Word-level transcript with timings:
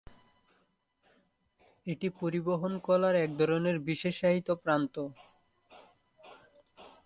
এটি 1.87 2.07
পরিবহন 2.19 2.73
কলার 2.79 3.15
এক 3.15 3.31
ধরনের 3.37 3.77
বিশেষায়িত 3.81 4.47
প্রান্ত। 4.63 4.95